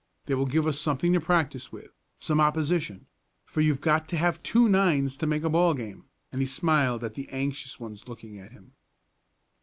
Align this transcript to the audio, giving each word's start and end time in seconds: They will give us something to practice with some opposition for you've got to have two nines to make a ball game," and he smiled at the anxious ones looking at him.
They 0.25 0.33
will 0.33 0.47
give 0.47 0.65
us 0.65 0.79
something 0.81 1.13
to 1.13 1.21
practice 1.21 1.71
with 1.71 1.91
some 2.17 2.41
opposition 2.41 3.05
for 3.45 3.61
you've 3.61 3.81
got 3.81 4.07
to 4.07 4.17
have 4.17 4.41
two 4.41 4.67
nines 4.67 5.15
to 5.17 5.27
make 5.27 5.43
a 5.43 5.49
ball 5.49 5.75
game," 5.75 6.05
and 6.31 6.41
he 6.41 6.47
smiled 6.47 7.03
at 7.03 7.13
the 7.13 7.29
anxious 7.29 7.79
ones 7.79 8.07
looking 8.07 8.39
at 8.39 8.51
him. 8.51 8.71